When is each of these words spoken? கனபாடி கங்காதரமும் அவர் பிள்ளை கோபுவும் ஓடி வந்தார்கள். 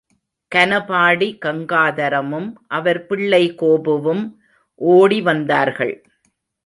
கனபாடி 0.51 1.27
கங்காதரமும் 1.45 2.49
அவர் 2.67 3.05
பிள்ளை 3.05 3.55
கோபுவும் 3.61 4.23
ஓடி 4.81 5.21
வந்தார்கள். 5.21 5.95